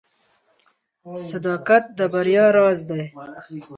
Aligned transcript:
•صداقت 1.29 1.83
د 1.97 1.99
بریا 2.13 2.45
راز 2.57 2.79
دی. 2.89 3.03